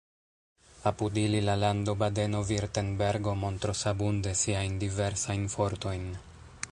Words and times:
Apud 0.91 1.19
ili 1.23 1.41
la 1.49 1.53
lando 1.63 1.95
Badeno-Virtenbergo 2.03 3.35
montros 3.43 3.85
abunde 3.93 4.35
siajn 4.43 4.81
diversajn 4.85 5.49
fortojn. 5.59 6.13